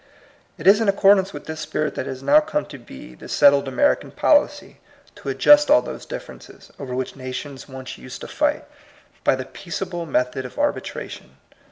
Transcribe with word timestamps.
It 0.57 0.65
is 0.65 0.81
in 0.81 0.89
accordance 0.89 1.31
with 1.31 1.45
this 1.45 1.59
spirit 1.59 1.93
that 1.93 2.05
k 2.05 2.09
it 2.09 2.09
has 2.09 2.23
now 2.23 2.39
come 2.39 2.65
to 2.65 2.79
be 2.79 3.13
the 3.13 3.29
settled 3.29 3.67
Ameri 3.67 3.95
^^ 3.95 3.99
can 3.99 4.09
policy 4.09 4.79
to 5.13 5.29
adjust 5.29 5.69
all 5.69 5.83
those 5.83 6.07
differences, 6.07 6.71
I 6.71 6.81
I 6.81 6.83
over 6.85 6.95
which 6.95 7.15
nations 7.15 7.69
once 7.69 7.99
used 7.99 8.21
to 8.21 8.27
fight, 8.27 8.65
by 9.23 9.35
the 9.35 9.45
peaceable 9.45 10.07
method 10.07 10.43
of 10.43 10.57
arbitration. 10.57 11.37